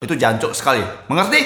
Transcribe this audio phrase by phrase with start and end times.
[0.00, 0.80] Itu jancuk sekali.
[1.12, 1.44] Mengerti?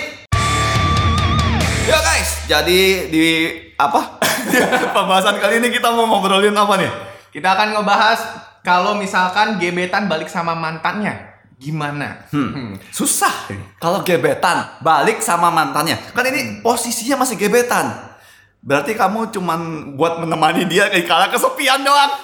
[1.91, 4.23] Ya guys, jadi di apa?
[4.95, 6.87] Pembahasan kali ini kita mau ngobrolin apa nih?
[7.35, 8.21] Kita akan ngebahas
[8.63, 12.31] kalau misalkan gebetan balik sama mantannya, gimana?
[12.31, 12.79] Hmm.
[12.95, 13.51] Susah.
[13.83, 15.99] Kalau gebetan balik sama mantannya.
[16.15, 17.91] Kan ini posisinya masih gebetan.
[18.63, 19.61] Berarti kamu cuman
[19.99, 22.15] buat menemani dia kayak kala kesepian doang.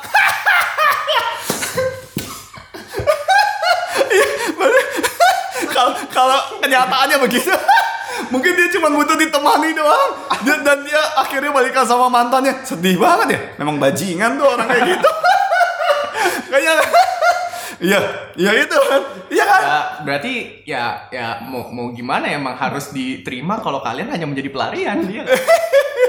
[4.10, 4.26] Iya,
[4.58, 5.00] berarti
[6.20, 7.48] Kalau kenyataannya begitu.
[8.32, 10.10] Mungkin dia cuma butuh ditemani doang.
[10.44, 12.60] Dan, dan dia akhirnya balikan sama mantannya.
[12.60, 13.40] Sedih banget ya.
[13.56, 15.10] Memang bajingan tuh orang kayak gitu.
[16.52, 16.84] Kayaknya
[17.80, 17.96] Iya,
[18.36, 19.02] iya itu kan.
[19.32, 19.62] Iya kan?
[19.64, 20.32] Ya, berarti
[20.68, 25.24] ya ya mau mau gimana ya, emang harus diterima kalau kalian hanya menjadi pelarian dia.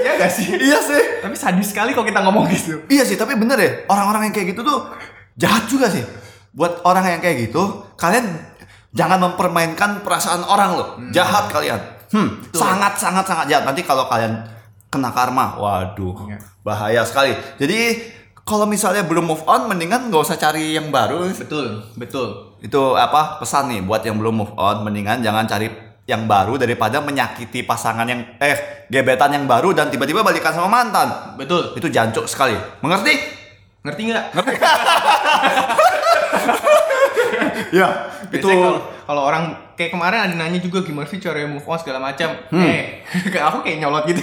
[0.04, 0.52] Iya gak sih?
[0.52, 1.24] Iya sih.
[1.24, 2.84] Tapi sadis sekali kalau kita ngomong gitu.
[2.92, 3.88] Iya sih, tapi bener ya.
[3.88, 4.92] Orang-orang yang kayak gitu tuh
[5.40, 6.04] jahat juga sih.
[6.52, 8.51] Buat orang yang kayak gitu, kalian
[8.92, 10.88] jangan mempermainkan perasaan orang loh.
[11.10, 11.80] Jahat kalian.
[12.12, 13.64] Hmm, sangat sangat sangat jahat.
[13.64, 14.44] Nanti kalau kalian
[14.92, 16.38] kena karma, waduh, Iya.
[16.60, 17.32] bahaya sekali.
[17.56, 18.12] Jadi
[18.44, 21.32] kalau misalnya belum move on, mendingan nggak usah cari yang baru.
[21.32, 22.52] Betul, betul.
[22.60, 25.72] Itu apa pesan nih buat yang belum move on, mendingan jangan cari
[26.04, 31.38] yang baru daripada menyakiti pasangan yang eh gebetan yang baru dan tiba-tiba balikan sama mantan.
[31.40, 31.72] Betul.
[31.78, 32.58] Itu jancuk sekali.
[32.84, 33.14] Mengerti?
[33.82, 34.26] Ngerti nggak?
[37.78, 37.88] Ya,
[38.30, 38.48] Itu
[39.02, 42.32] kalau orang kayak kemarin ada nanya juga gimana sih cara move on segala macam.
[42.48, 42.62] Hmm.
[42.62, 44.22] Eh, kayak aku kayak nyolot gitu.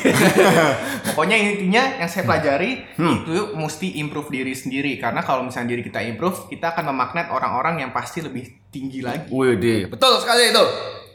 [1.14, 3.24] Pokoknya intinya yang saya pelajari Hmm.
[3.24, 7.82] itu mesti improve diri sendiri karena kalau misalnya diri kita improve, kita akan memagnet orang-orang
[7.82, 9.28] yang pasti lebih tinggi lagi.
[9.32, 10.64] Wih, betul sekali itu.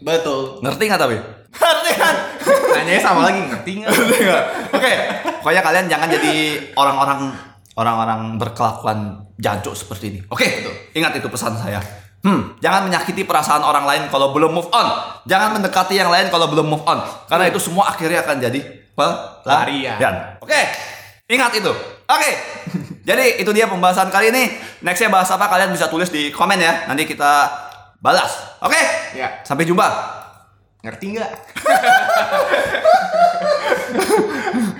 [0.00, 0.60] Betul.
[0.60, 1.16] Ngerti nggak tapi?
[1.54, 2.14] Ngerti kan?
[2.74, 4.44] Nanya sama lagi ngerti nggak?
[4.74, 4.92] Oke,
[5.40, 6.34] pokoknya kalian jangan jadi
[6.74, 7.30] orang-orang
[7.74, 10.20] orang-orang berkelakuan jancuk seperti ini.
[10.30, 10.46] Oke,
[10.94, 11.82] ingat itu pesan saya.
[12.25, 14.89] Hmm, jangan menyakiti perasaan orang lain kalau belum move on.
[15.28, 17.05] Jangan mendekati yang lain kalau belum move on.
[17.28, 18.61] Karena itu semua akhirnya akan jadi
[18.97, 20.41] pelarian.
[20.41, 20.56] Oke,
[21.28, 21.69] ingat itu.
[22.05, 22.30] Oke,
[23.08, 24.57] jadi itu dia pembahasan kali ini.
[24.80, 26.89] Nextnya bahas apa kalian bisa tulis di komen ya.
[26.89, 27.52] Nanti kita
[28.01, 28.57] balas.
[28.64, 28.80] Oke,
[29.13, 29.84] Ya, sampai jumpa.
[30.80, 31.29] ngerti nggak?